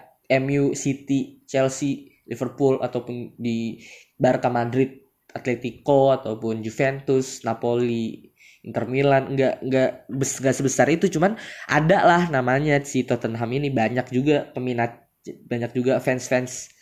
MU 0.43 0.75
City 0.75 1.45
Chelsea 1.47 2.17
Liverpool 2.27 2.83
ataupun 2.83 3.39
di 3.39 3.79
Barca 4.19 4.51
Madrid 4.51 5.07
Atletico 5.31 6.11
ataupun 6.11 6.65
Juventus 6.65 7.45
Napoli 7.45 8.33
Inter 8.65 8.89
Milan. 8.89 9.37
Nggak 9.37 9.55
nggak 9.63 9.91
nggak 10.11 10.55
sebesar 10.57 10.89
itu 10.91 11.13
cuman 11.13 11.37
ada 11.69 11.99
lah 12.03 12.23
namanya 12.33 12.81
si 12.83 13.05
Tottenham 13.05 13.53
ini. 13.53 13.69
Banyak 13.69 14.11
juga 14.11 14.49
peminat 14.51 15.07
banyak 15.27 15.75
juga 15.77 15.99
fans-fans 15.99 16.76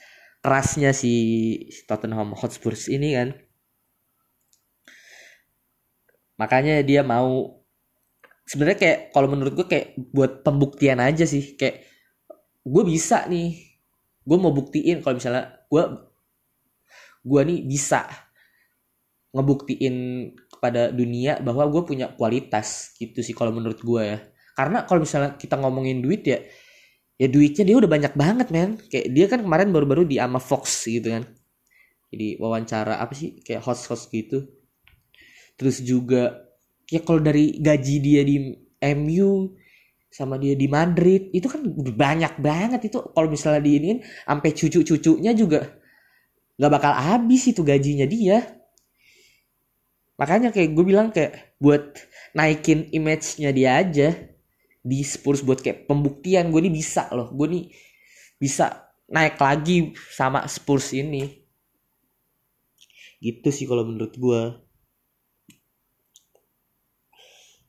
kerasnya 0.45 0.93
si 0.93 1.13
Tottenham 1.89 2.37
Hotspur 2.37 2.77
ini 2.93 3.17
kan. 3.17 3.33
Makanya 6.37 6.85
dia 6.85 7.01
mau 7.01 7.65
sebenarnya 8.45 8.77
kayak 8.77 8.99
kalau 9.17 9.33
menurut 9.33 9.57
gue 9.57 9.65
kayak 9.65 9.97
buat 10.13 10.45
pembuktian 10.45 11.01
aja 11.01 11.25
sih. 11.25 11.57
Kayak 11.57 11.89
gue 12.61 12.83
bisa 12.85 13.25
nih. 13.25 13.57
Gue 14.21 14.37
mau 14.37 14.53
buktiin 14.53 15.01
kalau 15.01 15.17
misalnya 15.17 15.65
gue 15.73 15.83
gue 17.25 17.41
nih 17.49 17.61
bisa 17.65 18.05
ngebuktiin 19.33 19.97
kepada 20.53 20.93
dunia 20.93 21.41
bahwa 21.41 21.65
gue 21.73 21.83
punya 21.89 22.13
kualitas 22.13 22.93
gitu 23.01 23.25
sih 23.25 23.33
kalau 23.33 23.49
menurut 23.57 23.81
gue 23.81 24.03
ya. 24.05 24.19
Karena 24.53 24.85
kalau 24.85 25.09
misalnya 25.09 25.41
kita 25.41 25.57
ngomongin 25.57 26.05
duit 26.05 26.21
ya 26.29 26.37
ya 27.15 27.27
duitnya 27.31 27.65
dia 27.65 27.77
udah 27.79 27.91
banyak 27.91 28.13
banget 28.15 28.49
men. 28.51 28.79
Kayak 28.91 29.07
dia 29.15 29.27
kan 29.31 29.41
kemarin 29.43 29.69
baru-baru 29.71 30.03
di 30.07 30.19
ama 30.19 30.43
Fox 30.43 30.87
gitu 30.87 31.15
kan. 31.15 31.25
Jadi 32.15 32.39
wawancara 32.39 33.03
apa 33.03 33.15
sih? 33.15 33.43
Kayak 33.43 33.67
host-host 33.67 34.11
gitu. 34.11 34.47
Terus 35.59 35.83
juga 35.83 36.47
ya 36.91 37.01
kalau 37.03 37.23
dari 37.23 37.59
gaji 37.59 37.97
dia 38.03 38.23
di 38.27 38.55
MU 38.95 39.55
sama 40.15 40.39
dia 40.39 40.55
di 40.55 40.71
Madrid 40.71 41.35
itu 41.35 41.51
kan 41.51 41.63
banyak 41.75 42.39
banget 42.39 42.91
itu. 42.91 43.03
Kalau 43.03 43.29
misalnya 43.31 43.63
di 43.63 43.73
ini 43.79 43.91
sampai 44.03 44.51
cucu-cucunya 44.55 45.35
juga 45.35 45.67
nggak 46.55 46.71
bakal 46.71 46.93
habis 46.95 47.51
itu 47.51 47.67
gajinya 47.67 48.07
dia. 48.07 48.43
Makanya 50.15 50.55
kayak 50.55 50.71
gue 50.71 50.85
bilang 50.87 51.11
kayak 51.11 51.59
buat 51.59 51.99
naikin 52.39 52.95
image-nya 52.95 53.51
dia 53.51 53.83
aja 53.83 54.34
di 54.85 55.01
Spurs 55.01 55.41
buat 55.41 55.65
kayak 55.65 55.89
pembuktian. 55.89 56.53
Gue 56.53 56.61
nih 56.69 56.75
bisa 56.75 57.09
loh. 57.11 57.33
Gue 57.33 57.49
nih 57.49 57.65
bisa 58.37 58.93
naik 59.09 59.41
lagi 59.41 59.97
sama 60.13 60.45
Spurs 60.45 60.93
ini. 60.93 61.25
Gitu 63.25 63.49
sih 63.49 63.65
kalau 63.65 63.89
menurut 63.89 64.13
gue 64.13 64.65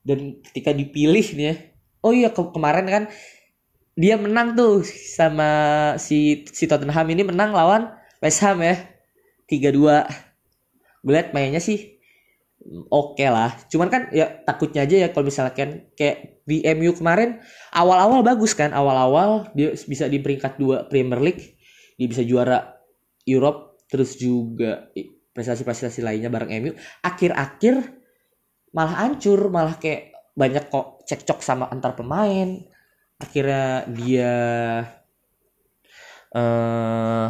dan 0.05 0.37
ketika 0.45 0.69
dipilih 0.69 1.25
nih 1.33 1.45
ya 1.49 1.55
oh 2.05 2.13
iya 2.13 2.29
ke 2.29 2.41
kemarin 2.53 2.85
kan 2.85 3.03
dia 3.97 4.15
menang 4.21 4.53
tuh 4.53 4.85
sama 4.85 5.49
si 5.97 6.45
si 6.53 6.69
Tottenham 6.69 7.09
ini 7.09 7.25
menang 7.25 7.51
lawan 7.51 7.89
West 8.21 8.45
Ham 8.45 8.61
ya 8.61 8.77
3-2 9.49 10.05
gue 11.01 11.21
mainnya 11.33 11.57
sih 11.57 11.94
oke 12.89 13.17
okay 13.17 13.29
lah. 13.29 13.53
Cuman 13.69 13.87
kan 13.87 14.09
ya 14.09 14.41
takutnya 14.43 14.83
aja 14.83 15.05
ya 15.05 15.07
kalau 15.13 15.29
misalnya 15.29 15.53
kan 15.53 15.85
kayak 15.93 16.45
di 16.45 16.61
MU 16.77 16.93
kemarin 16.97 17.41
awal-awal 17.73 18.25
bagus 18.25 18.57
kan. 18.57 18.73
Awal-awal 18.73 19.53
dia 19.53 19.73
bisa 19.73 20.09
di 20.09 20.17
peringkat 20.21 20.57
2 20.57 20.89
Premier 20.89 21.21
League 21.21 21.57
dia 21.95 22.07
bisa 22.11 22.25
juara 22.25 22.75
Europe 23.23 23.79
terus 23.87 24.19
juga 24.19 24.91
prestasi-prestasi 25.31 26.03
lainnya 26.03 26.27
bareng 26.27 26.51
MU 26.59 26.71
akhir-akhir 27.03 27.75
malah 28.75 29.07
hancur 29.07 29.47
malah 29.47 29.79
kayak 29.79 30.15
banyak 30.35 30.67
kok 30.67 31.07
cekcok 31.07 31.39
sama 31.39 31.71
antar 31.71 31.95
pemain. 31.95 32.59
Akhirnya 33.15 33.87
dia 33.87 34.33
uh, 36.35 37.27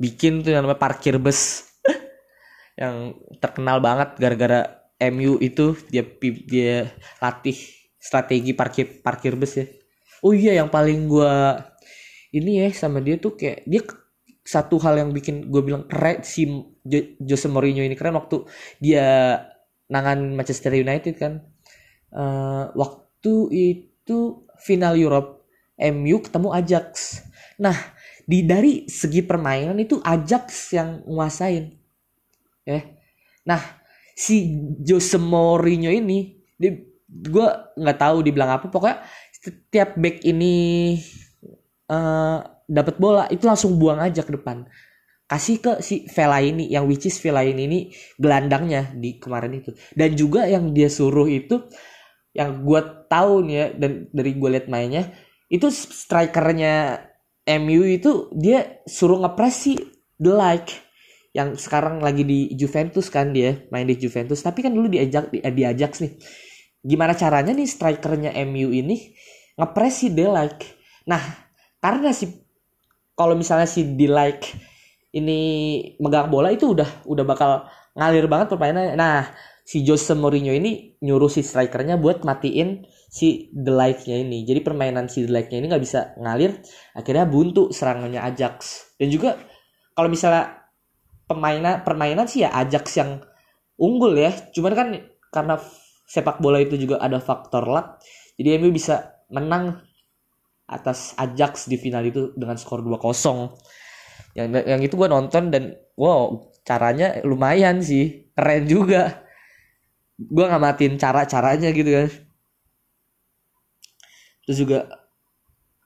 bikin 0.00 0.40
tuh 0.40 0.56
yang 0.56 0.64
namanya 0.64 0.80
parkir 0.80 1.20
bus 1.20 1.68
yang 2.76 3.16
terkenal 3.38 3.78
banget 3.78 4.16
gara-gara 4.16 4.60
MU 5.12 5.36
itu 5.42 5.74
dia 5.90 6.06
dia 6.46 6.92
latih 7.18 7.58
strategi 7.98 8.54
parkir 8.54 9.02
parkir 9.02 9.34
bus 9.34 9.58
ya. 9.58 9.66
Oh 10.22 10.30
iya 10.30 10.62
yang 10.62 10.70
paling 10.70 11.10
gua 11.10 11.58
ini 12.32 12.64
ya 12.64 12.68
sama 12.72 13.02
dia 13.02 13.18
tuh 13.18 13.34
kayak 13.34 13.66
dia 13.66 13.82
satu 14.42 14.78
hal 14.82 14.98
yang 14.98 15.10
bikin 15.14 15.52
gue 15.54 15.62
bilang 15.62 15.86
keren 15.86 16.26
si 16.26 16.50
Jose 17.22 17.46
Mourinho 17.46 17.78
ini 17.86 17.94
keren 17.94 18.18
waktu 18.18 18.42
dia 18.82 19.38
nangan 19.86 20.34
Manchester 20.34 20.74
United 20.74 21.14
kan. 21.14 21.46
Uh, 22.12 22.68
waktu 22.76 23.34
itu 23.52 24.44
final 24.60 24.98
Europe 24.98 25.46
MU 25.78 26.18
ketemu 26.22 26.48
Ajax. 26.50 27.22
Nah 27.62 27.76
di 28.26 28.42
dari 28.46 28.86
segi 28.86 29.22
permainan 29.22 29.78
itu 29.78 29.98
Ajax 30.02 30.74
yang 30.74 31.02
nguasain 31.06 31.81
ya 32.62 32.80
nah 33.42 33.60
si 34.14 34.54
Jose 34.82 35.18
Mourinho 35.18 35.90
ini 35.90 36.38
dia 36.58 36.78
gue 37.12 37.48
nggak 37.76 37.98
tahu 37.98 38.24
dibilang 38.24 38.56
apa 38.56 38.72
pokoknya 38.72 39.04
setiap 39.42 39.98
back 39.98 40.22
ini 40.22 40.54
uh, 41.90 42.38
dapat 42.70 42.94
bola 42.96 43.26
itu 43.28 43.44
langsung 43.44 43.76
buang 43.76 43.98
aja 43.98 44.22
ke 44.22 44.32
depan. 44.38 44.64
Kasih 45.26 45.58
ke 45.64 45.72
si 45.80 46.04
Vela 46.12 46.44
ini 46.44 46.68
yang 46.68 46.84
which 46.86 47.08
is 47.08 47.16
Vela 47.18 47.42
ini 47.42 47.90
gelandangnya 48.20 48.92
di 48.94 49.16
kemarin 49.16 49.58
itu. 49.58 49.74
Dan 49.96 50.14
juga 50.14 50.46
yang 50.46 50.70
dia 50.70 50.86
suruh 50.86 51.26
itu 51.26 51.66
yang 52.32 52.64
gue 52.64 52.80
tahu 53.12 53.44
nih 53.44 53.56
ya 53.56 53.66
dan 53.76 53.90
dari 54.08 54.32
gue 54.40 54.48
liat 54.48 54.66
mainnya 54.72 55.12
itu 55.52 55.68
strikernya 55.68 57.04
MU 57.60 57.84
itu 57.84 58.32
dia 58.32 58.80
suruh 58.88 59.20
ngepres 59.20 59.52
si 59.52 59.76
The 60.16 60.32
Like 60.32 60.72
yang 61.32 61.56
sekarang 61.56 62.04
lagi 62.04 62.28
di 62.28 62.52
Juventus 62.52 63.08
kan 63.08 63.32
dia 63.32 63.64
main 63.72 63.88
di 63.88 63.96
Juventus. 63.96 64.40
Tapi 64.44 64.60
kan 64.60 64.72
dulu 64.72 64.88
diajak 64.92 65.32
di, 65.32 65.40
di 65.40 65.62
Ajax 65.64 66.04
nih 66.04 66.12
gimana 66.82 67.14
caranya 67.14 67.54
nih 67.54 67.68
strikernya 67.68 68.34
MU 68.44 68.74
ini 68.74 69.14
ngepres 69.56 69.94
si 70.02 70.08
Like. 70.12 70.64
Nah 71.08 71.22
karena 71.78 72.10
si 72.12 72.30
kalau 73.12 73.36
misalnya 73.38 73.68
si 73.68 73.84
like 74.08 74.50
ini 75.12 75.40
megang 76.00 76.32
bola 76.32 76.48
itu 76.48 76.72
udah 76.72 77.04
udah 77.04 77.24
bakal 77.24 77.50
ngalir 77.94 78.26
banget 78.26 78.56
permainannya. 78.56 78.96
Nah 78.96 79.30
si 79.62 79.84
Jose 79.86 80.16
Mourinho 80.16 80.50
ini 80.52 80.96
nyuruh 81.04 81.28
si 81.28 81.44
strikernya 81.44 82.00
buat 82.00 82.24
matiin 82.24 82.88
si 83.12 83.52
The 83.52 83.72
Like-nya 83.72 84.24
ini. 84.24 84.48
Jadi 84.48 84.64
permainan 84.64 85.12
si 85.12 85.28
The 85.28 85.32
Like-nya 85.32 85.58
ini 85.60 85.66
nggak 85.68 85.84
bisa 85.84 86.16
ngalir, 86.16 86.64
akhirnya 86.96 87.28
buntu 87.28 87.68
serangannya 87.68 88.24
Ajax. 88.24 88.88
Dan 88.96 89.12
juga 89.12 89.36
kalau 89.92 90.08
misalnya 90.08 90.61
pemainan 91.32 91.80
permainan 91.80 92.28
sih 92.28 92.44
ya 92.44 92.52
Ajax 92.52 93.00
yang 93.00 93.24
unggul 93.80 94.12
ya. 94.14 94.30
Cuman 94.52 94.72
kan 94.76 94.88
karena 95.32 95.56
sepak 96.04 96.44
bola 96.44 96.60
itu 96.60 96.76
juga 96.76 97.00
ada 97.00 97.16
faktor 97.18 97.64
luck. 97.64 98.04
Jadi 98.36 98.60
MU 98.60 98.68
bisa 98.68 99.16
menang 99.32 99.80
atas 100.68 101.16
Ajax 101.16 101.68
di 101.68 101.80
final 101.80 102.04
itu 102.04 102.36
dengan 102.36 102.60
skor 102.60 102.84
2-0. 102.84 103.56
Yang 104.36 104.48
yang 104.64 104.80
itu 104.80 104.94
gue 104.96 105.08
nonton 105.08 105.48
dan 105.48 105.76
wow, 105.96 106.52
caranya 106.64 107.20
lumayan 107.24 107.80
sih. 107.80 108.28
Keren 108.36 108.68
juga. 108.68 109.24
Gue 110.20 110.44
ngamatin 110.46 111.00
cara-caranya 111.00 111.72
gitu 111.72 111.90
kan. 111.90 112.08
Terus 114.46 114.58
juga 114.58 114.78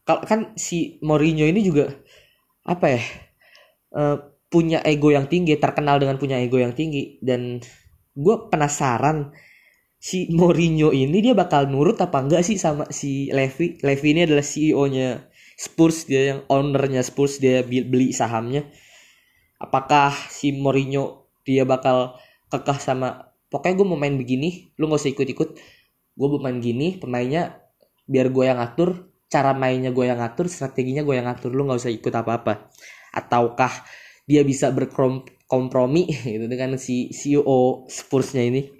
kalau 0.06 0.22
kan 0.22 0.40
si 0.54 1.02
Mourinho 1.02 1.46
ini 1.46 1.66
juga 1.66 1.90
apa 2.62 2.86
ya? 2.94 3.02
Uh, 3.90 4.18
punya 4.46 4.78
ego 4.86 5.10
yang 5.10 5.26
tinggi, 5.26 5.58
terkenal 5.58 5.98
dengan 5.98 6.16
punya 6.16 6.38
ego 6.38 6.56
yang 6.56 6.72
tinggi 6.72 7.18
dan 7.22 7.58
gue 8.16 8.36
penasaran 8.48 9.34
si 9.96 10.30
Mourinho 10.30 10.94
ini 10.94 11.18
dia 11.18 11.34
bakal 11.34 11.66
nurut 11.66 11.98
apa 11.98 12.22
enggak 12.22 12.46
sih 12.46 12.56
sama 12.56 12.86
si 12.94 13.28
Levy? 13.34 13.82
Levy 13.82 14.08
ini 14.14 14.22
adalah 14.24 14.44
CEO-nya 14.44 15.26
Spurs 15.56 16.04
dia 16.04 16.36
yang 16.36 16.40
ownernya 16.52 17.02
Spurs 17.02 17.42
dia 17.42 17.64
beli 17.64 18.12
sahamnya. 18.12 18.68
Apakah 19.56 20.12
si 20.28 20.52
Mourinho 20.52 21.32
dia 21.42 21.64
bakal 21.64 22.14
kekeh 22.52 22.78
sama 22.78 23.32
pokoknya 23.50 23.74
gue 23.78 23.86
mau 23.88 23.98
main 23.98 24.14
begini, 24.14 24.74
lu 24.76 24.90
gak 24.90 25.00
usah 25.00 25.12
ikut-ikut. 25.16 25.50
Gue 26.16 26.28
mau 26.28 26.40
main 26.40 26.60
gini, 26.60 26.96
pemainnya 26.96 27.60
biar 28.04 28.30
gue 28.30 28.44
yang 28.46 28.60
ngatur, 28.60 29.10
cara 29.32 29.52
mainnya 29.52 29.90
gue 29.92 30.04
yang 30.04 30.20
ngatur, 30.20 30.46
strateginya 30.46 31.02
gue 31.02 31.14
yang 31.16 31.26
ngatur, 31.28 31.52
lu 31.52 31.64
gak 31.68 31.80
usah 31.80 31.92
ikut 31.92 32.12
apa-apa. 32.12 32.68
Ataukah 33.16 33.72
dia 34.26 34.42
bisa 34.42 34.74
berkompromi 34.74 36.10
gitu 36.36 36.46
dengan 36.50 36.76
si 36.76 37.14
CEO 37.14 37.86
Spursnya 37.86 38.44
ini? 38.44 38.76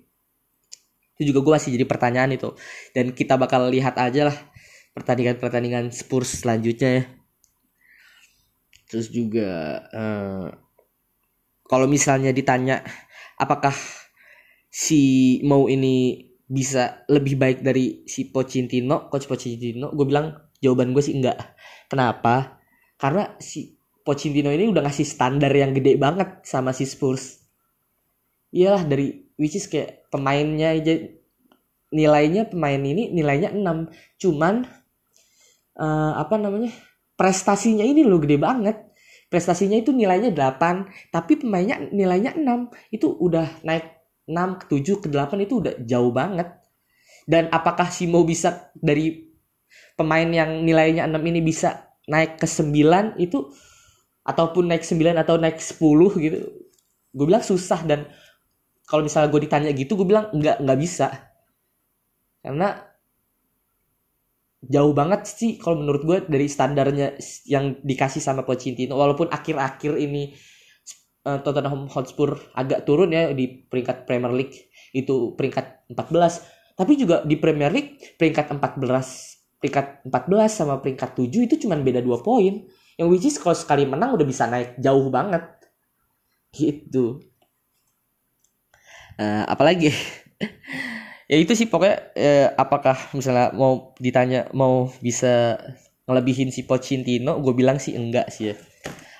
itu 1.17 1.33
juga 1.33 1.41
gue 1.41 1.53
masih 1.57 1.73
jadi 1.81 1.87
pertanyaan 1.89 2.37
itu. 2.37 2.53
Dan 2.93 3.17
kita 3.17 3.41
bakal 3.41 3.73
lihat 3.73 3.97
aja 3.97 4.29
lah 4.29 4.37
pertandingan-pertandingan 4.93 5.89
Spurs 5.93 6.45
selanjutnya 6.45 7.01
ya. 7.01 7.05
Terus 8.87 9.09
juga 9.11 9.81
uh, 9.91 10.47
kalau 11.67 11.89
misalnya 11.89 12.31
ditanya 12.31 12.85
apakah 13.41 13.75
si 14.69 15.37
mau 15.43 15.67
ini 15.67 16.29
bisa 16.47 17.03
lebih 17.11 17.35
baik 17.35 17.59
dari 17.67 18.07
si 18.07 18.29
Pochettino 18.29 19.09
coach 19.09 19.27
Pochettino? 19.27 19.91
Gue 19.97 20.07
bilang 20.07 20.37
jawaban 20.61 20.93
gue 20.93 21.03
sih 21.03 21.17
enggak. 21.17 21.57
Kenapa? 21.89 22.61
Karena 23.01 23.35
si 23.41 23.76
Pochettino 24.07 24.55
ini 24.55 24.71
udah 24.71 24.87
ngasih 24.87 25.03
standar 25.03 25.51
yang 25.51 25.75
gede 25.75 25.99
banget 25.99 26.47
sama 26.47 26.71
si 26.71 26.87
Spurs. 26.87 27.43
Iyalah 28.55 28.87
dari 28.87 29.35
which 29.35 29.59
is 29.59 29.67
kayak 29.67 30.07
pemainnya 30.15 30.71
aja 30.79 30.95
nilainya 31.91 32.47
pemain 32.47 32.79
ini 32.79 33.11
nilainya 33.11 33.51
6 33.51 34.23
cuman 34.23 34.63
uh, 35.83 36.13
apa 36.23 36.39
namanya 36.39 36.71
prestasinya 37.19 37.83
ini 37.83 38.07
loh 38.07 38.23
gede 38.23 38.39
banget. 38.39 38.79
Prestasinya 39.27 39.75
itu 39.75 39.91
nilainya 39.91 40.31
8 40.31 41.11
tapi 41.11 41.43
pemainnya 41.43 41.91
nilainya 41.91 42.39
6 42.39 42.95
itu 42.95 43.11
udah 43.11 43.67
naik 43.67 43.91
6 44.31 44.63
ke 44.63 44.65
7 44.87 45.03
ke 45.03 45.09
8 45.11 45.35
itu 45.51 45.55
udah 45.67 45.75
jauh 45.83 46.15
banget. 46.15 46.47
Dan 47.27 47.51
apakah 47.51 47.91
si 47.91 48.07
mau 48.07 48.23
bisa 48.23 48.71
dari 48.79 49.19
pemain 49.99 50.31
yang 50.31 50.63
nilainya 50.63 51.11
6 51.11 51.19
ini 51.27 51.43
bisa 51.43 51.91
naik 52.07 52.39
ke 52.39 52.47
9 52.47 53.19
itu 53.19 53.51
ataupun 54.27 54.67
naik 54.67 54.83
9 54.83 55.15
atau 55.15 55.39
naik 55.39 55.63
10 55.63 55.79
gitu 56.19 56.39
gue 57.17 57.25
bilang 57.25 57.41
susah 57.41 57.81
dan 57.87 58.11
kalau 58.87 59.03
misalnya 59.03 59.33
gue 59.33 59.41
ditanya 59.49 59.71
gitu 59.75 59.99
gue 59.99 60.07
bilang 60.07 60.31
nggak 60.31 60.63
nggak 60.63 60.79
bisa. 60.79 61.11
Karena 62.39 62.79
jauh 64.63 64.95
banget 64.95 65.27
sih 65.27 65.59
kalau 65.59 65.83
menurut 65.83 66.03
gue 66.07 66.19
dari 66.31 66.47
standarnya 66.47 67.19
yang 67.47 67.79
dikasih 67.83 68.23
sama 68.23 68.43
Pochettino 68.47 68.99
walaupun 68.99 69.31
akhir-akhir 69.31 69.95
ini 69.99 70.35
uh, 71.27 71.39
Tottenham 71.43 71.87
Hotspur 71.91 72.35
agak 72.55 72.83
turun 72.87 73.15
ya 73.15 73.31
di 73.31 73.67
peringkat 73.67 74.07
Premier 74.07 74.35
League 74.35 74.71
itu 74.91 75.35
peringkat 75.39 75.91
14 75.95 76.75
tapi 76.79 76.93
juga 76.99 77.23
di 77.23 77.39
Premier 77.39 77.71
League 77.71 78.19
peringkat 78.19 78.59
14 78.59 79.63
peringkat 79.63 79.87
14 80.11 80.51
sama 80.51 80.83
peringkat 80.83 81.15
7 81.15 81.47
itu 81.47 81.55
cuma 81.63 81.79
beda 81.79 82.03
2 82.03 82.27
poin 82.27 82.67
yang 82.97 83.13
which 83.13 83.29
is 83.29 83.37
kalau 83.37 83.57
sekali 83.57 83.85
menang 83.85 84.17
udah 84.17 84.27
bisa 84.27 84.49
naik 84.49 84.81
jauh 84.81 85.09
banget. 85.13 85.45
Gitu. 86.53 87.21
Uh, 89.17 89.45
apalagi? 89.49 89.93
Ya 91.27 91.43
itu 91.43 91.59
sih 91.59 91.67
pokoknya 91.67 92.15
eh, 92.15 92.47
apakah 92.55 92.95
misalnya 93.11 93.51
mau 93.51 93.99
ditanya 93.99 94.47
mau 94.55 94.87
bisa 95.03 95.59
ngelebihin 96.07 96.55
si 96.55 96.63
Pochettino? 96.63 97.43
Gue 97.43 97.51
bilang 97.51 97.83
sih 97.83 97.99
enggak 97.99 98.31
sih 98.31 98.55
ya. 98.55 98.57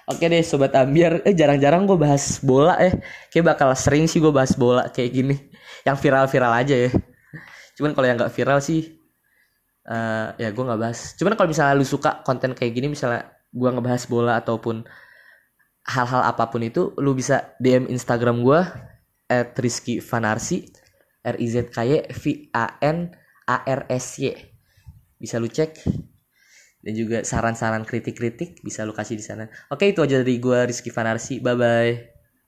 Oke 0.07 0.31
deh 0.31 0.39
sobat 0.47 0.71
ambiar 0.79 1.27
eh 1.27 1.35
jarang-jarang 1.35 1.83
gue 1.83 1.99
bahas 1.99 2.39
bola 2.47 2.79
eh 2.79 2.95
kayak 3.35 3.59
bakal 3.59 3.75
sering 3.75 4.07
sih 4.07 4.23
gue 4.23 4.31
bahas 4.31 4.55
bola 4.55 4.87
kayak 4.95 5.11
gini. 5.19 5.35
Yang 5.83 5.97
viral-viral 6.07 6.53
aja 6.55 6.77
ya. 6.79 6.91
Cuman 7.75 7.91
kalau 7.91 8.07
yang 8.07 8.15
nggak 8.23 8.31
viral 8.31 8.63
sih 8.63 9.03
uh, 9.91 10.31
ya 10.39 10.55
gue 10.55 10.63
nggak 10.63 10.79
bahas. 10.79 11.19
Cuman 11.19 11.35
kalau 11.35 11.51
misalnya 11.51 11.75
lu 11.75 11.83
suka 11.83 12.23
konten 12.23 12.55
kayak 12.55 12.71
gini 12.71 12.87
misalnya 12.87 13.36
gue 13.57 13.71
ngebahas 13.73 14.05
bola 14.13 14.37
ataupun 14.37 14.85
hal-hal 15.89 16.23
apa 16.29 16.53
pun 16.53 16.61
itu 16.61 16.93
lu 17.01 17.17
bisa 17.17 17.57
DM 17.57 17.89
Instagram 17.89 18.45
gue 18.45 18.61
at 19.33 19.57
Rizky 19.57 20.05
Fanarsi 20.05 20.69
R 21.27 21.37
I 21.41 21.47
Z 21.49 21.73
K 21.73 21.79
Y 21.83 21.93
V 22.13 22.25
A 22.55 22.79
N 22.85 23.11
A 23.49 23.57
R 23.65 23.89
S 23.91 24.23
Y. 24.23 24.31
Bisa 25.17 25.41
lu 25.41 25.49
cek. 25.49 25.83
Dan 26.87 26.95
juga 26.95 27.27
saran-saran 27.27 27.83
kritik-kritik 27.83 28.63
bisa 28.63 28.87
lu 28.87 28.95
kasih 28.95 29.19
di 29.19 29.25
sana. 29.27 29.51
Oke 29.75 29.91
itu 29.91 30.07
aja 30.07 30.23
dari 30.23 30.39
gue 30.39 30.59
Rizky 30.71 30.95
Fanarsi. 30.95 31.43
Bye 31.43 31.59
bye 31.59 32.16